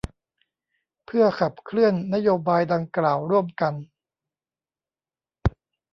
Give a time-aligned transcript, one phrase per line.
[1.05, 3.73] เพื่อขับเคลื่อนนโยบายดังกล่าวร่วมกัน